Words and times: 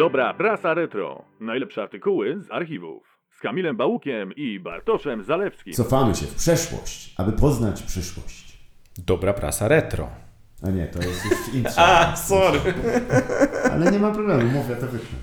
Dobra 0.00 0.34
prasa 0.34 0.74
retro. 0.74 1.24
Najlepsze 1.40 1.82
artykuły 1.82 2.42
z 2.42 2.50
archiwów. 2.50 3.02
Z 3.30 3.40
Kamilem 3.40 3.76
Bałukiem 3.76 4.32
i 4.36 4.60
Bartoszem 4.60 5.24
Zalewskim. 5.24 5.72
Cofamy 5.72 6.14
się 6.14 6.26
w 6.26 6.34
przeszłość, 6.34 7.14
aby 7.16 7.32
poznać 7.32 7.82
przyszłość. 7.82 8.58
Dobra 9.06 9.32
prasa 9.32 9.68
retro. 9.68 10.08
A 10.62 10.70
nie, 10.70 10.86
to 10.86 10.98
jest 10.98 11.24
już 11.24 11.34
w 11.50 11.54
intrze. 11.54 11.80
A, 11.80 12.16
sorry. 12.16 12.60
Ale 13.72 13.92
nie 13.92 13.98
ma 13.98 14.10
problemu, 14.10 14.50
mówię, 14.50 14.76
to 14.76 14.86
wytnę. 14.86 15.18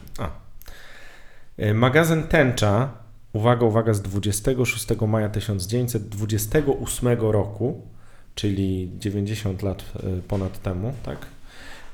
Y, 1.59 1.73
Magazyn 1.73 2.23
Tęcza, 2.23 2.89
uwaga, 3.33 3.65
uwaga, 3.65 3.93
z 3.93 4.01
26 4.01 4.87
maja 5.07 5.29
1928 5.29 7.19
roku, 7.19 7.87
czyli 8.35 8.91
90 8.97 9.63
lat 9.63 9.93
y, 10.19 10.21
ponad 10.21 10.61
temu, 10.61 10.93
tak? 11.03 11.17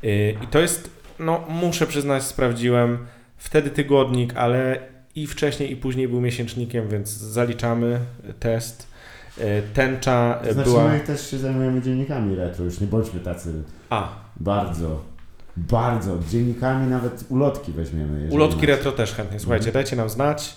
Y, 0.04 0.38
I 0.44 0.48
to 0.48 0.60
jest, 0.60 1.03
no 1.20 1.44
muszę 1.50 1.88
przyznać, 1.88 2.24
sprawdziłem, 2.24 2.98
wtedy 3.38 3.70
tygodnik, 3.70 4.34
ale 4.38 4.80
i 5.16 5.28
wcześniej 5.28 5.72
i 5.72 5.76
później 5.76 6.08
był 6.08 6.22
miesięcznikiem, 6.22 6.90
więc 6.90 7.10
zaliczamy 7.10 8.00
test. 8.40 8.88
Y, 9.38 9.62
Tęcza 9.74 10.40
To 10.48 10.54
znaczy, 10.54 10.70
była... 10.70 10.88
my 10.88 11.00
też 11.00 11.32
się 11.32 11.38
zajmujemy 11.38 11.82
dziennikami 11.82 12.36
retro, 12.36 12.66
już 12.66 12.80
nie 12.80 12.88
bądźmy 12.88 13.20
tacy 13.20 13.54
A, 13.90 14.10
bardzo, 14.36 15.02
bardzo. 15.58 16.20
Dziennikami 16.30 16.88
nawet 16.88 17.24
ulotki 17.30 17.72
weźmiemy. 17.72 18.28
Ulotki 18.32 18.56
macie. 18.56 18.68
retro 18.68 18.92
też 18.92 19.14
chętnie. 19.14 19.40
Słuchajcie, 19.40 19.68
Mhm. 19.68 19.74
dajcie 19.84 19.96
nam 19.96 20.10
znać 20.10 20.56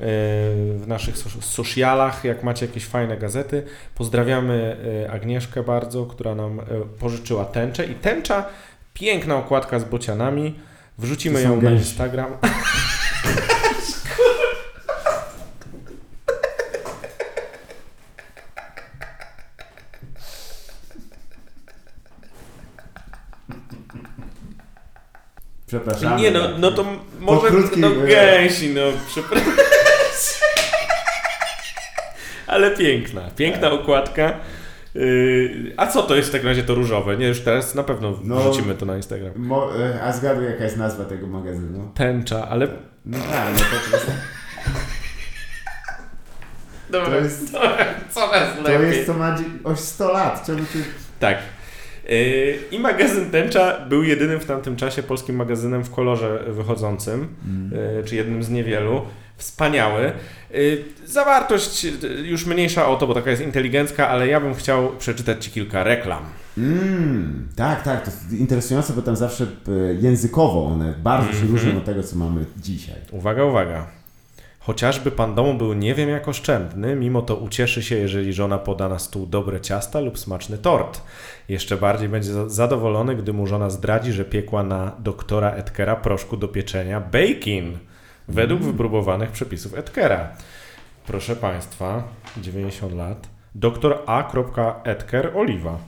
w 0.00 0.84
naszych 0.86 1.18
so- 1.18 1.42
socialach, 1.42 2.24
jak 2.24 2.42
macie 2.42 2.66
jakieś 2.66 2.86
fajne 2.86 3.16
gazety. 3.16 3.62
Pozdrawiamy 3.94 4.76
Agnieszkę 5.12 5.62
bardzo, 5.62 6.06
która 6.06 6.34
nam 6.34 6.60
pożyczyła 6.98 7.44
tęczę. 7.44 7.84
I 7.86 7.94
tęcza, 7.94 8.44
piękna 8.96 9.36
okładka 9.36 9.78
z 9.78 9.84
bocianami. 9.84 10.54
Wrzucimy 10.98 11.42
ją 11.42 11.62
na. 11.62 11.70
Instagram. 11.70 12.36
Przepraszam. 25.66 26.16
Nie 26.16 26.30
no, 26.30 26.40
no 26.58 26.72
to 26.72 26.84
może 27.20 27.48
krótkim, 27.48 27.80
no 27.80 27.90
gęsi, 28.06 28.68
no 28.68 28.80
przepraszam. 29.08 29.52
Ale 32.46 32.70
piękna, 32.70 33.30
piękna 33.36 33.70
okładka. 33.70 34.34
Yy, 34.96 35.72
a 35.76 35.86
co 35.86 36.02
to 36.02 36.16
jest 36.16 36.28
w 36.28 36.32
takim 36.32 36.48
razie 36.48 36.62
to 36.62 36.74
różowe? 36.74 37.16
Nie, 37.16 37.28
już 37.28 37.40
teraz 37.40 37.74
na 37.74 37.82
pewno 37.82 38.18
No. 38.24 38.40
wrzucimy 38.40 38.74
to 38.74 38.86
na 38.86 38.96
Instagram. 38.96 39.32
Mo, 39.36 39.80
e, 39.80 40.02
a 40.02 40.12
zgaduj 40.12 40.44
jaka 40.44 40.64
jest 40.64 40.76
nazwa 40.76 41.04
tego 41.04 41.26
magazynu? 41.26 41.90
Tęcza, 41.94 42.48
ale... 42.48 42.68
No 43.06 43.18
tak, 43.18 43.52
no 43.52 43.58
to, 43.58 43.90
to 43.90 43.96
jest, 43.96 44.10
Dobra, 46.90 47.08
to 47.08 47.16
jest, 47.16 47.52
coraz 48.10 48.56
to 48.64 48.82
jest 48.82 49.06
co 49.06 49.14
ma 49.14 49.36
oś 49.64 49.78
100 49.78 50.12
lat. 50.12 50.46
Czemu 50.46 50.58
ty... 50.58 50.78
Tak. 51.20 51.38
Yy, 52.08 52.58
I 52.70 52.78
magazyn 52.78 53.30
Tęcza 53.30 53.80
był 53.88 54.02
jedynym 54.04 54.40
w 54.40 54.44
tamtym 54.46 54.76
czasie 54.76 55.02
polskim 55.02 55.36
magazynem 55.36 55.84
w 55.84 55.90
kolorze 55.90 56.44
wychodzącym, 56.48 57.28
yy, 57.96 58.04
czy 58.04 58.16
jednym 58.16 58.42
z 58.42 58.50
niewielu. 58.50 59.02
Wspaniały. 59.36 60.12
Yy, 60.50 60.84
Zawartość 61.06 61.86
już 62.24 62.46
mniejsza 62.46 62.88
o 62.88 62.96
to, 62.96 63.06
bo 63.06 63.14
taka 63.14 63.30
jest 63.30 63.42
inteligencka, 63.42 64.08
ale 64.08 64.26
ja 64.28 64.40
bym 64.40 64.54
chciał 64.54 64.88
przeczytać 64.98 65.44
Ci 65.44 65.50
kilka 65.50 65.84
reklam. 65.84 66.22
Mm, 66.58 67.48
tak, 67.56 67.82
tak, 67.82 68.04
to 68.04 68.10
interesujące, 68.36 68.92
bo 68.92 69.02
tam 69.02 69.16
zawsze 69.16 69.44
e, 69.44 69.94
językowo 70.00 70.64
one 70.66 70.94
bardzo 71.02 71.26
się 71.32 71.32
Mhm. 71.38 71.52
różnią 71.52 71.76
od 71.76 71.84
tego, 71.84 72.02
co 72.02 72.16
mamy 72.16 72.44
dzisiaj. 72.56 72.96
Uwaga, 73.10 73.44
uwaga. 73.44 73.86
Chociażby 74.58 75.10
pan 75.10 75.34
domu 75.34 75.54
był 75.54 75.72
nie 75.72 75.94
wiem 75.94 76.08
jak 76.08 76.28
oszczędny, 76.28 76.96
mimo 76.96 77.22
to 77.22 77.36
ucieszy 77.36 77.82
się, 77.82 77.96
jeżeli 77.96 78.32
żona 78.32 78.58
poda 78.58 78.88
na 78.88 78.98
stół 78.98 79.26
dobre 79.26 79.60
ciasta 79.60 80.00
lub 80.00 80.18
smaczny 80.18 80.58
tort. 80.58 81.00
Jeszcze 81.48 81.76
bardziej 81.76 82.08
będzie 82.08 82.32
za- 82.32 82.48
zadowolony, 82.48 83.16
gdy 83.16 83.32
mu 83.32 83.46
żona 83.46 83.70
zdradzi, 83.70 84.12
że 84.12 84.24
piekła 84.24 84.62
na 84.62 84.92
doktora 84.98 85.50
Edkera 85.50 85.96
proszku 85.96 86.36
do 86.36 86.48
pieczenia 86.48 87.00
bacon, 87.00 87.78
według 88.28 88.62
wypróbowanych 88.62 89.30
przepisów 89.30 89.74
Edkera. 89.74 90.28
Proszę 91.06 91.36
państwa, 91.36 92.08
90 92.36 92.92
lat. 92.94 93.28
Doktor 93.54 93.98
A. 94.06 94.32
Edker 94.84 95.30
Oliwa. 95.34 95.70
Tam 95.72 95.80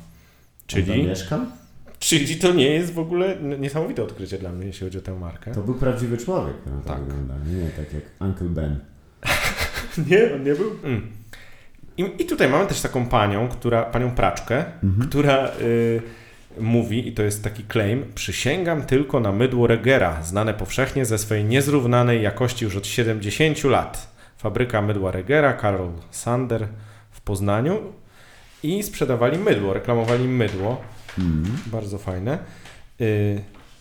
Czyli, 0.66 1.04
mieszkam? 1.04 1.52
czyli 1.98 2.36
to 2.36 2.52
nie 2.52 2.70
jest 2.70 2.94
w 2.94 2.98
ogóle 2.98 3.36
niesamowite 3.58 4.02
odkrycie 4.02 4.38
dla 4.38 4.50
mnie, 4.52 4.66
jeśli 4.66 4.86
chodzi 4.86 4.98
o 4.98 5.00
tę 5.00 5.14
markę. 5.18 5.52
To 5.52 5.60
był 5.60 5.74
prawdziwy 5.74 6.18
człowiek, 6.18 6.54
no, 6.66 6.72
tak. 6.72 6.86
Tak. 6.86 7.00
wygląda. 7.04 7.34
Nie 7.46 7.70
tak 7.70 7.92
jak 7.94 8.02
Uncle 8.20 8.48
Ben. 8.48 8.78
Nie, 10.10 10.34
on 10.34 10.42
nie 10.44 10.54
był. 10.54 10.70
Mm. 10.84 11.06
I, 11.96 12.02
I 12.22 12.26
tutaj 12.26 12.48
mamy 12.48 12.66
też 12.66 12.80
taką 12.80 13.06
panią, 13.06 13.48
która, 13.48 13.82
panią 13.82 14.10
praczkę, 14.10 14.64
Mhm. 14.82 15.08
która 15.08 15.48
y, 15.60 16.02
mówi, 16.60 17.08
i 17.08 17.12
to 17.12 17.22
jest 17.22 17.44
taki 17.44 17.64
claim, 17.72 18.04
przysięgam 18.14 18.82
tylko 18.82 19.20
na 19.20 19.32
mydło 19.32 19.66
Regera, 19.66 20.22
znane 20.22 20.54
powszechnie 20.54 21.04
ze 21.04 21.18
swej 21.18 21.44
niezrównanej 21.44 22.22
jakości 22.22 22.64
już 22.64 22.76
od 22.76 22.86
70 22.86 23.64
lat. 23.64 24.14
Fabryka 24.36 24.82
mydła 24.82 25.10
Regera, 25.10 25.52
Karol 25.52 25.90
Sander 26.10 26.68
w 27.10 27.20
Poznaniu 27.20 27.78
i 28.62 28.82
sprzedawali 28.82 29.38
mydło, 29.38 29.72
reklamowali 29.72 30.24
mydło. 30.28 30.80
Mm. 31.18 31.44
Bardzo 31.66 31.98
fajne. 31.98 32.38
Y, 33.00 33.40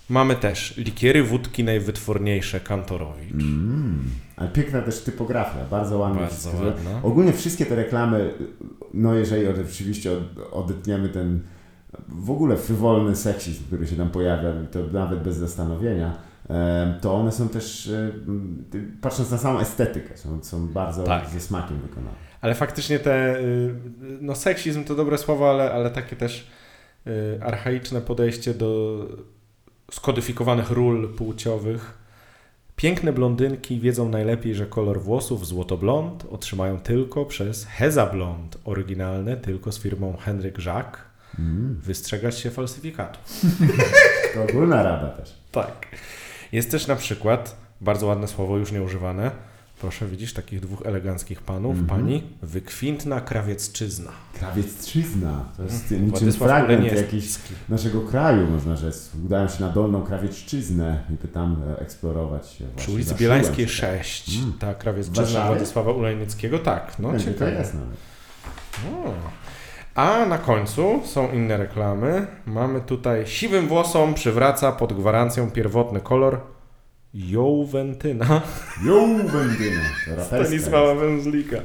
mamy 0.09 0.35
też 0.35 0.77
likiery 0.77 1.23
wódki 1.23 1.63
najwytworniejsze 1.63 2.59
Kantorowicz. 2.59 3.33
Mm. 3.33 4.03
Ale 4.35 4.49
piękna 4.49 4.81
też 4.81 4.99
typografia, 5.03 5.65
bardzo 5.71 5.97
ładna. 5.97 6.19
Bardzo 6.21 6.49
ładna. 6.49 6.99
Ogólnie 7.03 7.33
wszystkie 7.33 7.65
te 7.65 7.75
reklamy, 7.75 8.33
no 8.93 9.13
jeżeli 9.15 9.47
oczywiście 9.47 10.11
od- 10.11 10.53
odetniemy 10.53 11.09
ten 11.09 11.41
w 12.07 12.31
ogóle 12.31 12.57
frywolny 12.57 13.15
seksizm, 13.15 13.63
który 13.63 13.87
się 13.87 13.95
tam 13.95 14.09
pojawia, 14.09 14.53
to 14.71 14.79
nawet 14.93 15.19
bez 15.23 15.35
zastanowienia, 15.37 16.15
to 17.01 17.15
one 17.15 17.31
są 17.31 17.49
też, 17.49 17.91
patrząc 19.01 19.31
na 19.31 19.37
samą 19.37 19.59
estetykę, 19.59 20.17
są, 20.17 20.43
są 20.43 20.67
bardzo 20.67 21.03
Tak. 21.03 21.29
ze 21.29 21.39
smakiem 21.39 21.79
wykonane. 21.79 22.15
Ale 22.41 22.55
faktycznie 22.55 22.99
te, 22.99 23.39
y, 23.39 23.75
no 24.21 24.35
seksizm 24.35 24.83
to 24.83 24.95
dobre 24.95 25.17
słowo, 25.17 25.49
ale, 25.49 25.71
ale 25.71 25.89
takie 25.89 26.15
też 26.15 26.47
y, 27.07 27.39
archaiczne 27.43 28.01
podejście 28.01 28.53
do 28.53 28.99
skodyfikowanych 29.91 30.71
ról 30.71 31.13
płciowych. 31.15 31.97
Piękne 32.75 33.13
blondynki 33.13 33.79
wiedzą 33.79 34.09
najlepiej, 34.09 34.55
że 34.55 34.65
kolor 34.65 35.01
włosów 35.01 35.47
złotoblond 35.47 36.25
otrzymają 36.31 36.79
tylko 36.79 37.25
przez 37.25 37.65
Heza 37.65 38.05
Blond, 38.05 38.57
oryginalne 38.65 39.37
tylko 39.37 39.71
z 39.71 39.79
firmą 39.79 40.17
Henryk 40.19 40.65
Jacques. 40.65 41.01
Mm. 41.39 41.79
Wystrzegać 41.83 42.39
się 42.39 42.51
falsyfikatu. 42.51 43.19
To 44.33 44.43
ogólna 44.43 44.83
rada 44.83 45.07
też. 45.09 45.33
Tak. 45.51 45.87
Jest 46.51 46.71
też 46.71 46.87
na 46.87 46.95
przykład, 46.95 47.55
bardzo 47.81 48.05
ładne 48.07 48.27
słowo, 48.27 48.57
już 48.57 48.71
nieużywane, 48.71 49.31
proszę, 49.81 50.07
widzisz, 50.07 50.33
takich 50.33 50.59
dwóch 50.59 50.81
eleganckich 50.85 51.41
panów, 51.41 51.77
Mhm. 51.79 51.87
pani, 51.99 52.23
wykwintna 52.41 53.21
krawiecczyzna. 53.21 54.11
Krawiecczyzna, 54.39 55.45
to 55.57 55.63
jest 55.63 55.75
Mhm. 55.81 56.01
niczym 56.05 56.19
Władysław 56.19 56.49
fragment 56.49 56.79
Uleniecki. 56.81 57.15
jakiś 57.15 57.35
naszego 57.69 58.01
kraju, 58.01 58.47
można 58.47 58.75
rzec. 58.75 59.09
Udałem 59.25 59.49
się 59.49 59.61
na 59.61 59.69
Dolną 59.69 60.01
Krawiecczyznę 60.01 61.03
i 61.09 61.13
by 61.13 61.27
tam 61.27 61.63
e, 61.77 61.79
eksplorować. 61.79 62.57
Przy 62.75 62.91
ulicy 62.91 63.15
Bielańskiej 63.15 63.67
się 63.67 63.81
tam. 63.87 63.97
6, 63.97 64.37
Mm. 64.37 64.53
ta 64.59 64.73
krawiecczyzna? 64.73 65.45
Władysława 65.47 65.91
Ulejnickiego, 65.91 66.59
tak, 66.59 66.99
no 66.99 67.11
to 67.11 67.19
ciekawe. 67.19 67.51
jest 67.51 67.73
nawet. 67.73 67.97
O. 69.05 69.13
A 69.97 70.25
na 70.25 70.37
końcu 70.37 71.01
są 71.05 71.31
inne 71.31 71.57
reklamy. 71.57 72.27
Mamy 72.45 72.81
tutaj 72.81 73.27
siwym 73.27 73.67
włosom 73.67 74.13
przywraca 74.13 74.71
pod 74.71 74.93
gwarancją 74.93 75.51
pierwotny 75.51 75.99
kolor 75.99 76.39
Jouwentyna 77.13 78.25
Jo, 78.85 79.07
Wendyna, 79.07 79.81
to 80.05 80.15
raperska 80.15 80.45
Stanisława 80.45 80.87
jest. 80.91 80.99
Węzlika. 80.99 81.57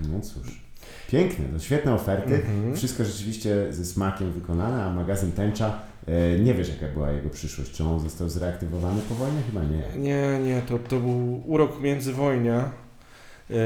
No 0.00 0.20
cóż, 0.20 0.60
piękne, 1.08 1.44
to 1.44 1.58
świetne 1.58 1.94
oferty, 1.94 2.34
Mhm. 2.34 2.76
wszystko 2.76 3.04
rzeczywiście 3.04 3.72
ze 3.72 3.84
smakiem 3.84 4.32
wykonane, 4.32 4.84
a 4.84 4.90
magazyn 4.94 5.32
Tęcza, 5.32 5.78
e, 6.06 6.38
nie 6.38 6.54
wiesz 6.54 6.68
jaka 6.68 6.94
była 6.94 7.10
jego 7.10 7.30
przyszłość, 7.30 7.72
czy 7.72 7.84
on 7.84 8.00
został 8.00 8.28
zreaktywowany 8.28 9.00
po 9.08 9.14
wojnie? 9.14 9.38
Chyba 9.46 9.60
nie. 9.64 10.02
Nie, 10.02 10.38
nie, 10.38 10.62
to, 10.68 10.78
to 10.78 10.96
był 11.00 11.42
urok 11.46 11.80
międzywojnia. 11.80 12.70
Yy, 13.50 13.56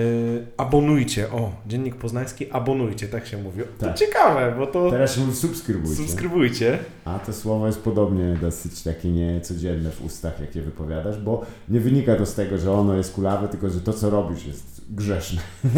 abonujcie, 0.56 1.30
o, 1.32 1.52
Dziennik 1.66 1.94
Poznański, 1.96 2.50
abonujcie, 2.50 3.08
tak 3.08 3.26
się 3.26 3.42
mówi. 3.42 3.62
To 3.78 3.86
Tak. 3.86 3.96
ciekawe, 3.96 4.54
bo 4.58 4.66
to 4.66 4.90
Teraz 4.90 5.14
się 5.14 5.20
mówi 5.20 5.32
subskrybujcie, 5.36 5.96
subskrybujcie. 5.96 6.78
a 7.04 7.18
to 7.18 7.32
słowo 7.32 7.66
jest 7.66 7.82
podobnie 7.82 8.36
dosyć 8.40 8.82
takie 8.82 9.08
niecodzienne 9.10 9.90
w 9.90 10.04
ustach, 10.04 10.40
jak 10.40 10.56
je 10.56 10.62
wypowiadasz, 10.62 11.18
bo 11.18 11.42
nie 11.68 11.80
wynika 11.80 12.16
to 12.16 12.26
z 12.26 12.34
tego, 12.34 12.58
że 12.58 12.72
ono 12.72 12.94
jest 12.94 13.14
kulawe, 13.14 13.48
tylko 13.48 13.70
że 13.70 13.80
to, 13.80 13.92
co 13.92 14.10
robisz 14.10 14.46
jest 14.46 14.80
grzeszne. 14.94 15.40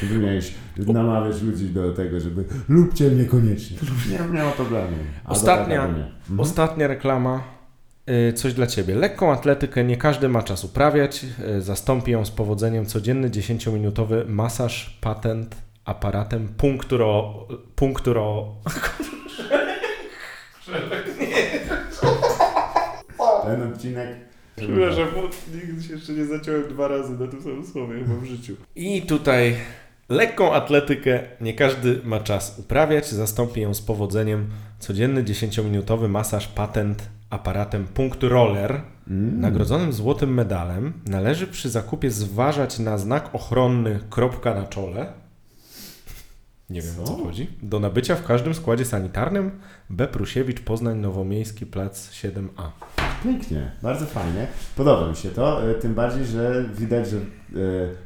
Powinieneś 0.00 0.54
namawiać 0.76 1.42
ludzi 1.42 1.66
do 1.68 1.92
tego, 1.92 2.20
żeby 2.20 2.44
lubcie 2.68 3.10
mnie 3.10 3.24
koniecznie. 3.24 3.76
Nie, 4.32 4.42
ma 4.44 4.50
problemu. 4.50 4.96
Ostatnia- 5.26 5.80
tak. 5.80 5.90
Mhm. 5.90 6.40
Ostatnia 6.40 6.86
reklama 6.86 7.42
Coś 8.34 8.54
dla 8.54 8.66
Ciebie. 8.66 8.94
Lekką 8.94 9.32
atletykę 9.32 9.84
nie 9.84 9.96
każdy 9.96 10.28
ma 10.28 10.42
czas 10.42 10.64
uprawiać. 10.64 11.26
Y, 11.58 11.62
Zastąpi 11.62 12.10
ją 12.10 12.24
z 12.24 12.30
powodzeniem 12.30 12.86
codzienny 12.86 13.30
10-minutowy 13.30 14.28
masaż 14.28 14.98
patent 15.00 15.56
aparatem 15.84 16.48
punkturo... 16.48 17.34
punkturo... 17.76 18.54
Ten 23.44 23.72
odcinek 23.72 24.08
Przepraszam, 24.56 25.08
bo 25.14 25.22
nigdy 25.56 25.82
się 25.82 25.94
jeszcze 25.94 26.12
nie 26.12 26.24
zaciąłem 26.24 26.68
dwa 26.68 26.88
razy 26.88 27.18
na 27.18 27.26
tym 27.26 27.42
samym 27.42 27.66
słowie 27.66 27.98
chyba 27.98 28.20
w 28.20 28.24
życiu. 28.24 28.56
I 28.76 29.02
tutaj 29.02 29.56
lekką 30.08 30.52
atletykę 30.52 31.20
nie 31.40 31.54
każdy 31.54 32.00
ma 32.04 32.20
czas 32.20 32.58
uprawiać. 32.58 33.08
Zastąpi 33.08 33.60
ją 33.60 33.74
z 33.74 33.82
powodzeniem 33.82 34.50
codzienny 34.78 35.24
10-minutowy 35.24 36.08
masaż 36.08 36.48
patent 36.48 37.08
aparatem 37.30 37.86
Punkt 37.86 38.22
Roller. 38.22 38.80
Nagrodzonym 39.06 39.92
złotym 39.92 40.34
medalem 40.34 40.92
należy 41.06 41.46
przy 41.46 41.70
zakupie 41.70 42.10
zważać 42.10 42.78
na 42.78 42.98
znak 42.98 43.34
ochronny 43.34 44.00
kropka 44.10 44.54
na 44.54 44.66
czole. 44.66 45.12
Nie 46.70 46.82
wiem 46.82 47.00
o 47.00 47.04
co 47.04 47.16
Co? 47.16 47.24
chodzi. 47.24 47.48
Do 47.62 47.80
nabycia 47.80 48.16
w 48.16 48.24
każdym 48.24 48.54
składzie 48.54 48.84
sanitarnym 48.84 49.50
B. 49.90 50.08
Prusiewicz, 50.08 50.60
Poznań, 50.60 50.98
Nowomiejski, 50.98 51.66
Plac 51.66 52.10
7A. 52.10 52.70
Pięknie, 53.24 53.70
bardzo 53.82 54.06
fajnie. 54.06 54.46
Podoba 54.76 55.08
mi 55.08 55.16
się 55.16 55.28
to, 55.28 55.70
e, 55.70 55.74
tym 55.74 55.94
bardziej, 55.94 56.24
że 56.24 56.64
widać, 56.74 57.08
że 57.08 57.16
e, 57.16 57.20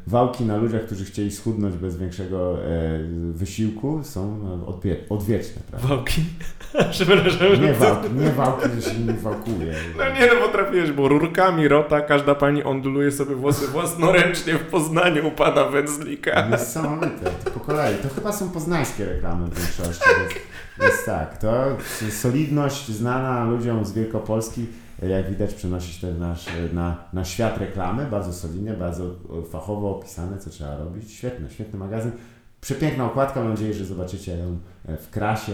wałki 0.06 0.44
na 0.44 0.56
ludziach, 0.56 0.82
którzy 0.82 1.04
chcieli 1.04 1.30
schudnąć 1.30 1.76
bez 1.76 1.96
większego 1.96 2.64
e, 2.64 2.98
wysiłku 3.32 4.00
są 4.02 4.40
odwie, 4.66 4.96
odwieczne, 5.08 5.62
prawda? 5.70 5.88
Wałki? 5.88 6.20
Przepraszam, 6.90 7.62
Nie 7.62 7.72
wałki, 7.72 8.14
nie 8.14 8.30
wałki, 8.30 8.68
że 8.74 8.90
się 8.90 8.98
nimi 8.98 9.18
wałkuje. 9.18 9.74
No 9.98 10.04
nie, 10.04 10.26
no 10.26 10.46
potrafiłeś, 10.46 10.92
bo 10.92 11.08
rurkami 11.08 11.68
rota 11.68 12.00
każda 12.00 12.34
pani 12.34 12.64
onduluje 12.64 13.12
sobie 13.12 13.34
włosy 13.34 13.66
własnoręcznie 13.66 14.54
w 14.54 14.64
Poznaniu 14.64 15.28
u 15.28 15.30
pana 15.30 15.64
Wędzlika. 15.64 16.48
Niesamowite, 16.48 17.30
to 17.44 17.50
po 17.50 17.60
kolei. 17.60 17.96
To 17.96 18.08
chyba 18.08 18.32
są 18.32 18.50
poznańskie 18.50 19.04
reklamy 19.04 19.46
w 19.46 19.54
większości. 19.54 20.04
Więc, 20.18 20.32
więc 20.80 21.04
tak, 21.06 21.38
to 21.38 21.64
solidność 22.10 22.88
znana 22.88 23.44
ludziom 23.44 23.84
z 23.84 23.92
Wielkopolski, 23.92 24.66
jak 25.02 25.30
widać, 25.30 25.54
przenosi 25.54 25.92
się 25.92 26.06
też 26.06 26.18
nasz, 26.18 26.46
na, 26.72 27.04
na 27.12 27.24
świat 27.24 27.58
reklamy. 27.58 28.06
Bardzo 28.06 28.32
solidnie, 28.32 28.72
bardzo 28.72 29.14
fachowo 29.50 29.96
opisane, 29.96 30.38
co 30.38 30.50
trzeba 30.50 30.76
robić. 30.76 31.12
Świetny, 31.12 31.50
świetny 31.50 31.78
magazyn. 31.78 32.12
Przepiękna 32.60 33.06
okładka, 33.06 33.40
mam 33.40 33.50
nadzieję, 33.50 33.74
że 33.74 33.84
zobaczycie 33.84 34.38
ją 34.38 34.58
w 35.00 35.10
krasie. 35.10 35.52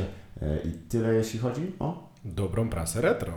I 0.65 0.71
tyle, 0.89 1.15
jeśli 1.15 1.39
chodzi 1.39 1.73
o 1.79 2.15
Dobrą 2.25 2.69
prasę 2.69 3.01
retro. 3.01 3.33